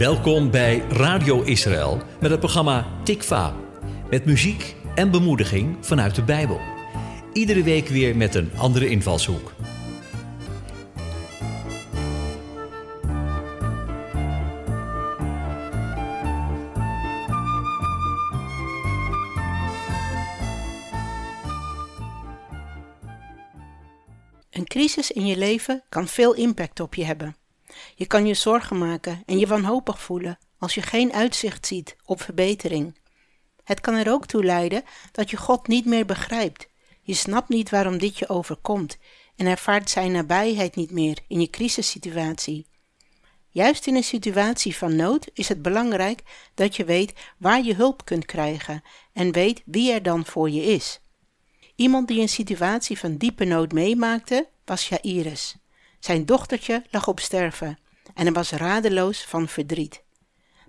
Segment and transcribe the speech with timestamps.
[0.00, 3.54] Welkom bij Radio Israël met het programma Tikva.
[4.10, 6.60] Met muziek en bemoediging vanuit de Bijbel.
[7.32, 9.52] Iedere week weer met een andere invalshoek.
[24.50, 27.39] Een crisis in je leven kan veel impact op je hebben.
[28.00, 32.22] Je kan je zorgen maken en je wanhopig voelen als je geen uitzicht ziet op
[32.22, 32.98] verbetering.
[33.64, 34.82] Het kan er ook toe leiden
[35.12, 36.68] dat je God niet meer begrijpt.
[37.02, 38.98] Je snapt niet waarom dit je overkomt
[39.36, 42.66] en ervaart zijn nabijheid niet meer in je crisissituatie.
[43.48, 46.22] Juist in een situatie van nood is het belangrijk
[46.54, 48.82] dat je weet waar je hulp kunt krijgen
[49.12, 51.00] en weet wie er dan voor je is.
[51.76, 55.56] Iemand die een situatie van diepe nood meemaakte, was Jairus.
[55.98, 57.78] Zijn dochtertje lag op sterven
[58.14, 60.02] en hij was radeloos van verdriet.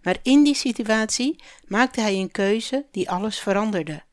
[0.01, 4.03] Maar in die situatie maakte hij een keuze die alles veranderde.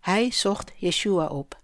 [0.00, 1.60] Hij zocht Yeshua op.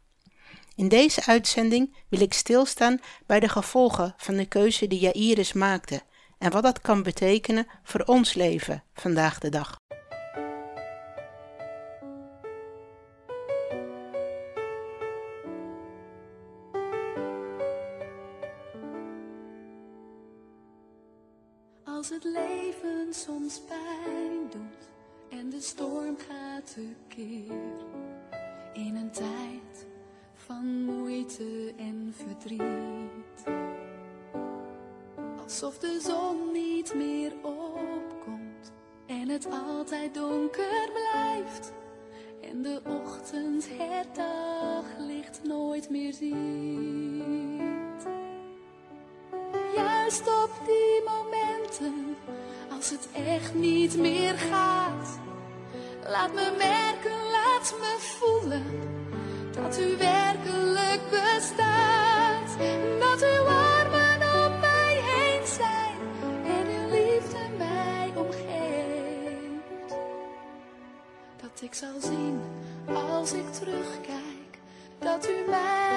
[0.76, 6.02] In deze uitzending wil ik stilstaan bij de gevolgen van de keuze die Jairus maakte
[6.38, 9.76] en wat dat kan betekenen voor ons leven vandaag de dag.
[21.98, 24.88] Als het leven soms pijn doet
[25.28, 27.76] en de storm gaat tekeer.
[28.72, 29.86] In een tijd
[30.34, 33.44] van moeite en verdriet.
[35.42, 38.72] Alsof de zon niet meer opkomt
[39.06, 41.72] en het altijd donker blijft.
[42.40, 48.06] En de ochtend het daglicht nooit meer ziet.
[49.74, 50.98] Juist op die
[52.70, 55.18] als het echt niet meer gaat.
[56.06, 58.64] Laat me merken, laat me voelen
[59.50, 62.56] dat u werkelijk bestaat.
[62.98, 65.96] Dat uw armen om mij heen zijn
[66.44, 69.94] en uw liefde mij omgeeft.
[71.42, 72.40] Dat ik zal zien
[72.94, 74.58] als ik terugkijk
[74.98, 75.87] dat u mij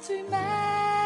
[0.00, 1.03] terugkijk dat u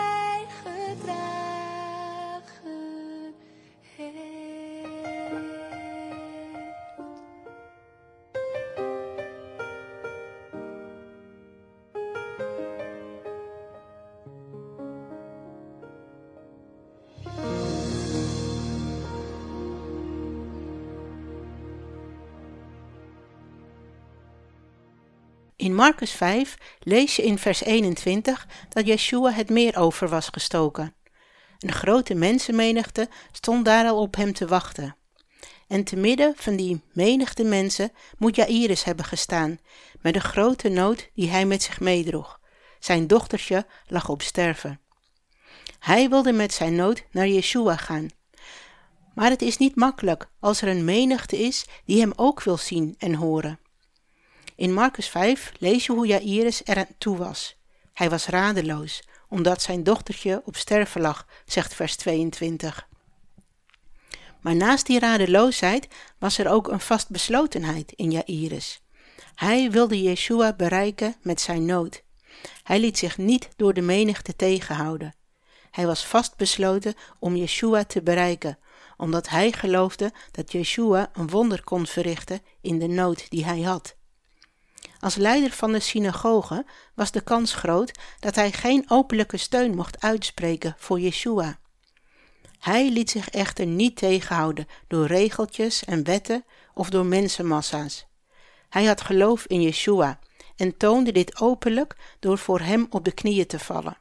[25.58, 30.94] In Marcus 5 lees je in vers 21 dat Yeshua het meer over was gestoken.
[31.58, 34.96] Een grote mensenmenigte stond daar al op hem te wachten.
[35.68, 39.58] En te midden van die menigte mensen moet Jairus hebben gestaan,
[40.00, 42.40] met de grote nood die hij met zich meedroeg.
[42.78, 44.80] Zijn dochtertje lag op sterven.
[45.78, 48.08] Hij wilde met zijn nood naar Yeshua gaan.
[49.14, 52.94] Maar het is niet makkelijk als er een menigte is die hem ook wil zien
[52.98, 53.58] en horen.
[54.58, 57.56] In Marcus 5 lees je hoe Jairus er aan toe was.
[57.92, 62.88] Hij was radeloos, omdat zijn dochtertje op sterven lag, zegt vers 22.
[64.40, 65.88] Maar naast die radeloosheid
[66.18, 68.80] was er ook een vastbeslotenheid in Jairus.
[69.34, 72.02] Hij wilde Yeshua bereiken met zijn nood.
[72.62, 75.14] Hij liet zich niet door de menigte tegenhouden.
[75.70, 78.58] Hij was vastbesloten om Yeshua te bereiken,
[78.96, 83.96] omdat hij geloofde dat Yeshua een wonder kon verrichten in de nood die hij had.
[85.00, 86.64] Als leider van de synagoge
[86.94, 91.58] was de kans groot dat hij geen openlijke steun mocht uitspreken voor Yeshua.
[92.58, 98.06] Hij liet zich echter niet tegenhouden door regeltjes en wetten of door mensenmassa's.
[98.68, 100.18] Hij had geloof in Yeshua
[100.56, 103.98] en toonde dit openlijk door voor hem op de knieën te vallen.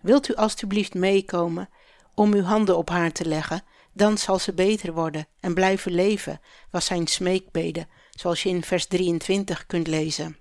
[0.00, 1.68] Wilt u alstublieft meekomen
[2.14, 3.62] om uw handen op haar te leggen,
[3.92, 8.86] dan zal ze beter worden en blijven leven, was zijn smeekbede zoals je in vers
[8.86, 10.36] 23 kunt lezen.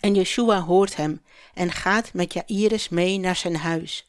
[0.00, 1.22] En Yeshua hoort hem
[1.54, 4.06] en gaat met Jairus mee naar zijn huis.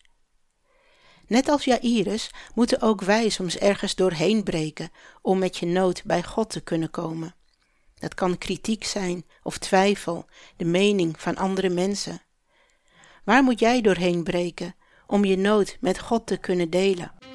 [1.28, 4.90] Net als Jairus moeten ook wij soms ergens doorheen breken
[5.22, 7.36] om met je nood bij God te kunnen komen.
[8.00, 10.26] Dat kan kritiek zijn of twijfel,
[10.58, 12.22] de mening van andere mensen.
[13.24, 14.76] Waar moet jij doorheen breken
[15.08, 17.31] om je nood met God te kunnen delen?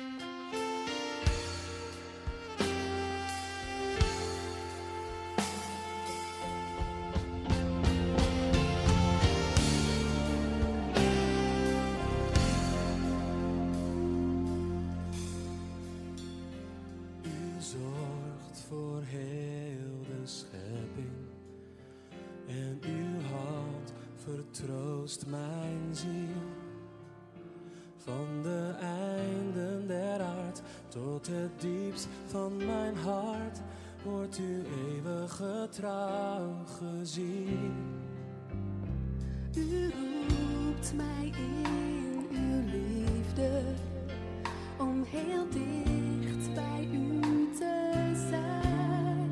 [45.10, 47.20] Heel dicht bij u
[47.58, 49.30] te zijn.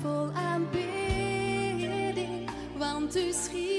[0.00, 0.90] Vol aanbidding,
[2.76, 3.71] want u schiep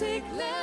[0.00, 0.59] En tot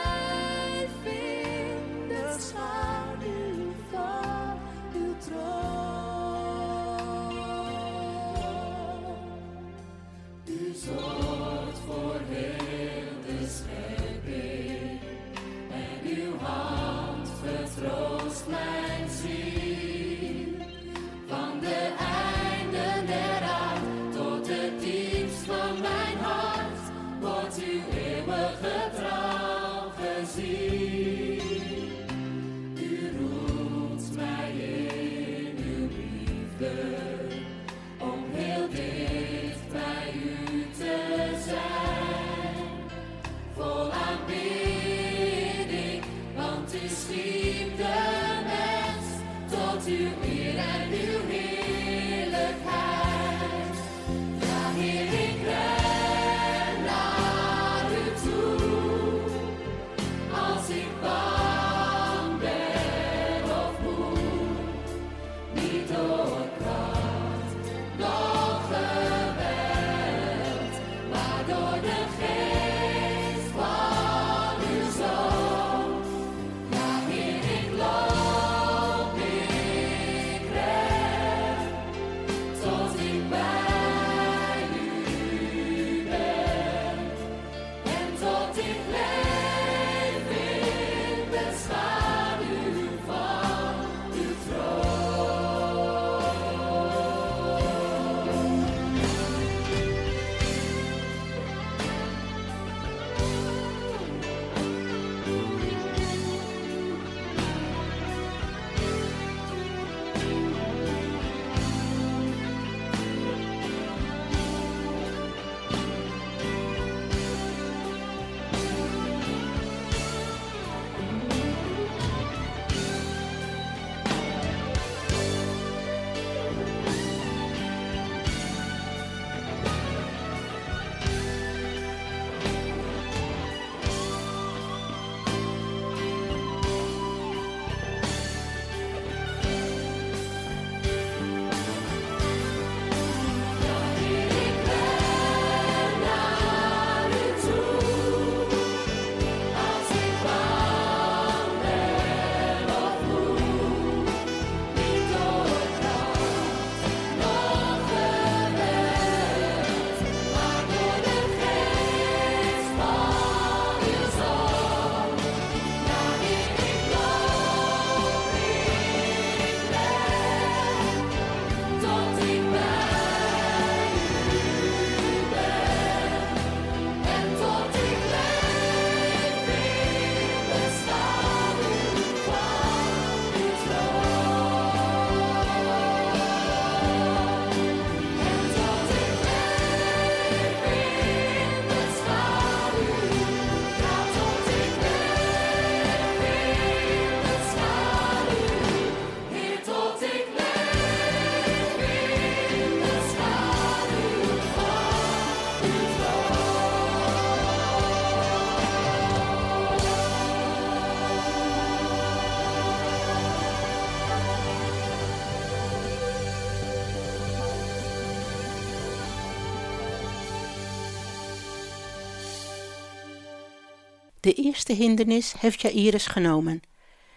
[224.28, 226.62] De eerste hindernis heeft Jairus genomen.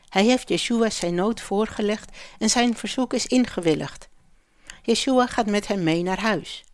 [0.09, 4.09] Hij heeft Yeshua zijn nood voorgelegd en zijn verzoek is ingewilligd.
[4.83, 6.65] Yeshua gaat met hem mee naar huis.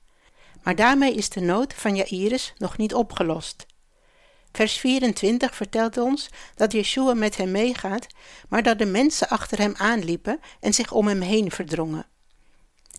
[0.63, 3.67] Maar daarmee is de nood van Jairus nog niet opgelost.
[4.53, 8.07] Vers 24 vertelt ons dat Yeshua met hem meegaat,
[8.49, 12.07] maar dat de mensen achter hem aanliepen en zich om hem heen verdrongen.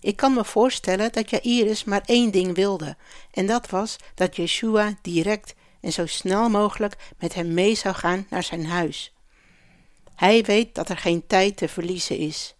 [0.00, 2.96] Ik kan me voorstellen dat Jairus maar één ding wilde,
[3.30, 8.26] en dat was dat Yeshua direct en zo snel mogelijk met hem mee zou gaan
[8.30, 9.14] naar zijn huis.
[10.14, 12.54] Hij weet dat er geen tijd te verliezen is.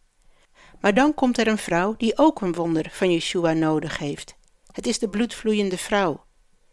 [0.80, 4.36] Maar dan komt er een vrouw die ook een wonder van Yeshua nodig heeft.
[4.72, 6.24] Het is de bloedvloeiende vrouw,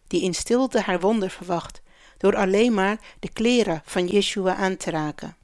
[0.08, 1.82] die in stilte haar wonder verwacht,
[2.18, 5.38] door alleen maar de kleren van Yeshua aan te raken.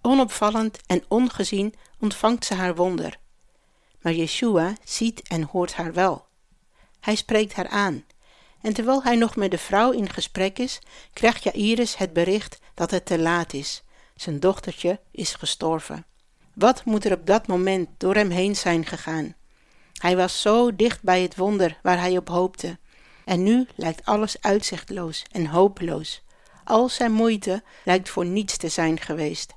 [0.00, 3.18] Onopvallend en ongezien ontvangt ze haar wonder.
[4.00, 6.26] Maar Yeshua ziet en hoort haar wel.
[7.00, 8.04] Hij spreekt haar aan.
[8.60, 10.78] En terwijl hij nog met de vrouw in gesprek is,
[11.12, 13.82] krijgt Jairus het bericht dat het te laat is.
[14.14, 16.06] Zijn dochtertje is gestorven.
[16.54, 19.34] Wat moet er op dat moment door hem heen zijn gegaan?
[19.92, 22.78] Hij was zo dicht bij het wonder waar hij op hoopte.
[23.24, 26.22] En nu lijkt alles uitzichtloos en hopeloos.
[26.64, 29.54] Al zijn moeite lijkt voor niets te zijn geweest.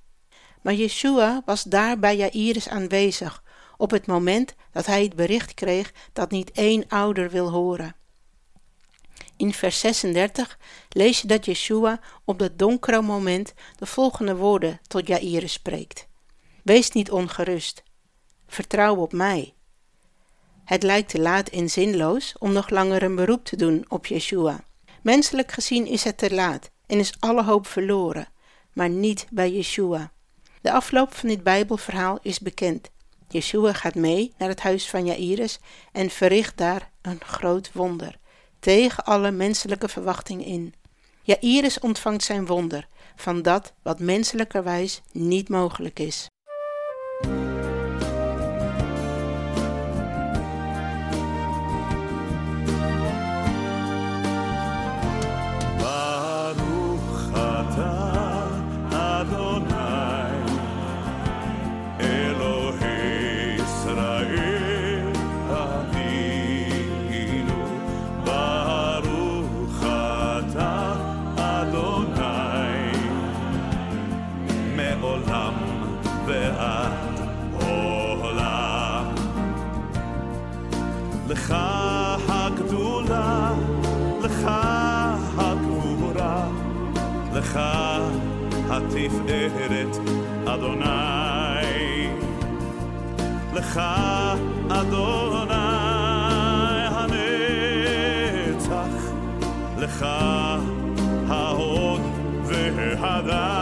[0.62, 3.44] Maar Yeshua was daar bij Jairus aanwezig
[3.78, 7.96] op het moment dat hij het bericht kreeg dat niet één ouder wil horen.
[9.42, 10.58] In vers 36
[10.90, 16.08] lees je dat Yeshua op dat donkere moment de volgende woorden tot Jairus spreekt.
[16.64, 17.84] Wees niet ongerust.
[18.48, 19.54] Vertrouw op mij.
[20.66, 24.64] Het lijkt te laat en zinloos om nog langer een beroep te doen op Yeshua.
[25.02, 28.28] Menselijk gezien is het te laat en is alle hoop verloren,
[28.74, 30.12] maar niet bij Yeshua.
[30.62, 32.90] De afloop van dit Bijbelverhaal is bekend.
[33.28, 35.60] Yeshua gaat mee naar het huis van Jairus
[35.92, 38.20] en verricht daar een groot wonder,
[38.62, 40.74] tegen alle menselijke verwachting in.
[41.22, 46.31] Jairus ontvangt zijn wonder van dat wat menselijkerwijs niet mogelijk is.
[87.42, 87.60] לך
[88.70, 89.98] התפארת,
[90.46, 92.08] אדוני.
[93.54, 93.82] לך,
[94.70, 95.54] אדוני,
[96.92, 97.92] הנצח,
[99.78, 100.06] לך
[101.30, 102.02] ההוד
[102.44, 103.61] וההדר,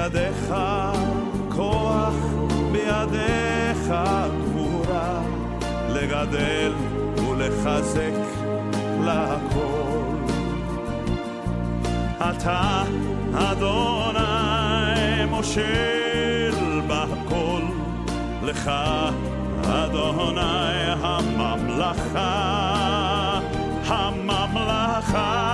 [0.00, 0.54] בידיך
[1.48, 2.14] כוח,
[2.72, 3.92] בידיך
[4.40, 5.22] גבורה,
[5.88, 6.72] לגדל
[7.16, 8.12] ולחזק
[9.04, 10.00] לכל.
[12.18, 12.82] אתה,
[13.34, 17.62] אדוני, מושל בהכל,
[18.42, 18.70] לך,
[19.64, 22.20] אדוני, הממלכה,
[23.86, 25.49] הממלכה.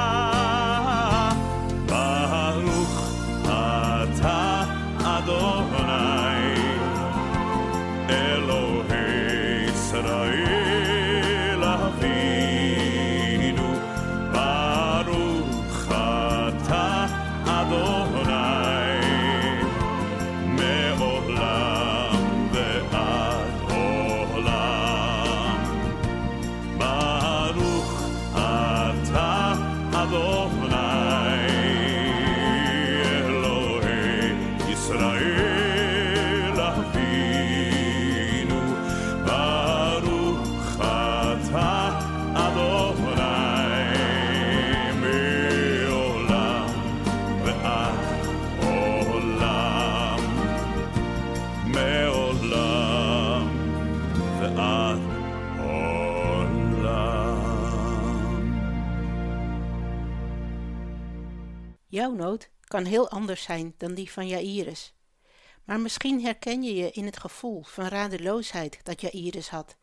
[61.86, 64.94] Jouw nood kan heel anders zijn dan die van Jairus.
[65.64, 69.76] Maar misschien herken je je in het gevoel van radeloosheid dat Jairus had.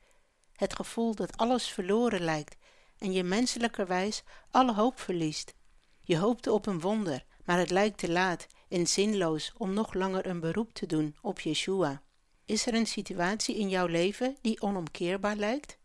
[0.53, 2.57] Het gevoel dat alles verloren lijkt
[2.97, 5.53] en je menselijkerwijs alle hoop verliest.
[6.01, 10.25] Je hoopte op een wonder, maar het lijkt te laat en zinloos om nog langer
[10.25, 12.01] een beroep te doen op Yeshua.
[12.45, 15.77] Is er een situatie in jouw leven die onomkeerbaar lijkt?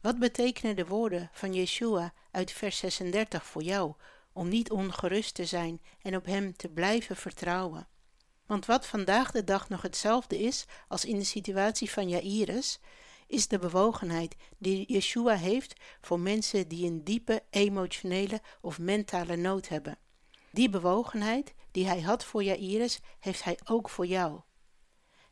[0.00, 3.94] Wat betekenen de woorden van Yeshua uit vers 36 voor jou
[4.32, 7.88] om niet ongerust te zijn en op Hem te blijven vertrouwen?
[8.46, 12.80] Want wat vandaag de dag nog hetzelfde is als in de situatie van Jairus,
[13.26, 19.68] is de bewogenheid die Yeshua heeft voor mensen die een diepe emotionele of mentale nood
[19.68, 19.98] hebben.
[20.50, 24.40] Die bewogenheid die hij had voor Jairus, heeft hij ook voor jou.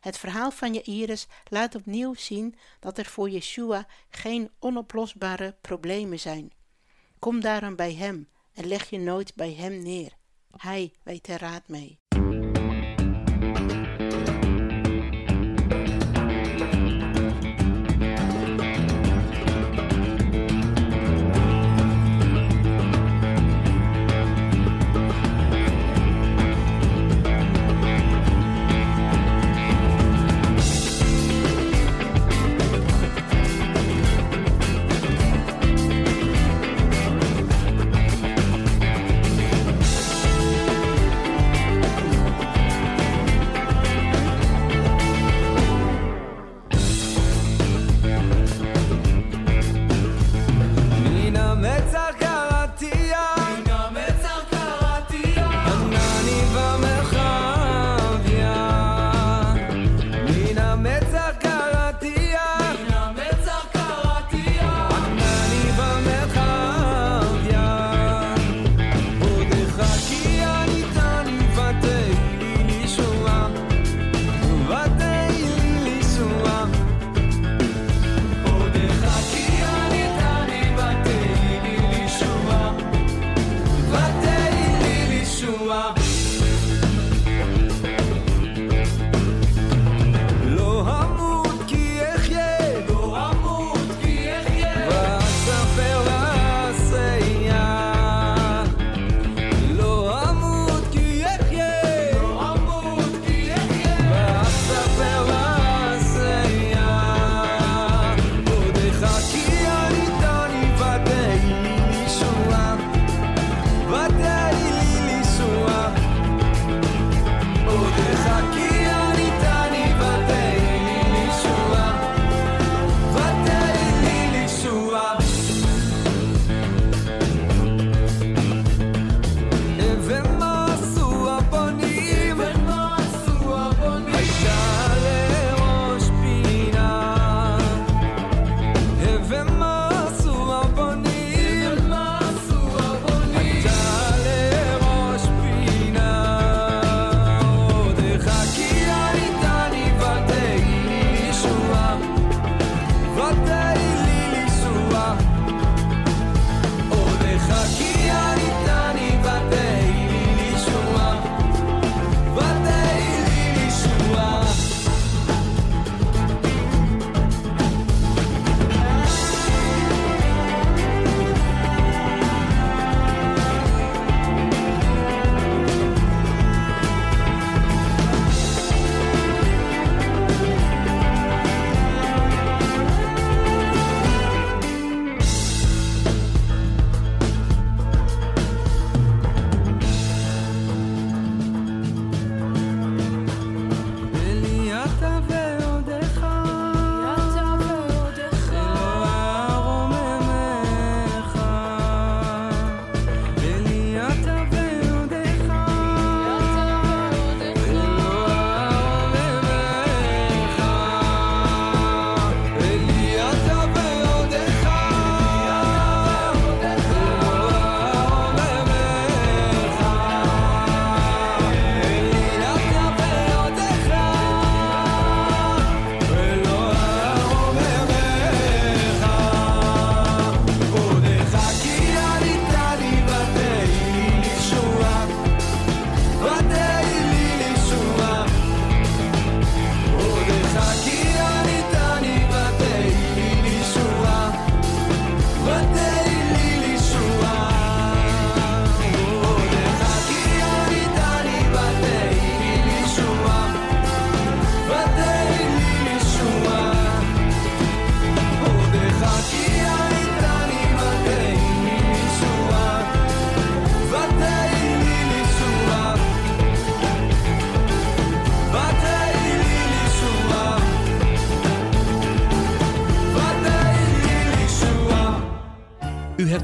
[0.01, 6.53] Het verhaal van Jairus laat opnieuw zien dat er voor Yeshua geen onoplosbare problemen zijn.
[7.19, 10.13] Kom daarom bij hem en leg je nooit bij hem neer.
[10.57, 11.99] Hij weet er raad mee.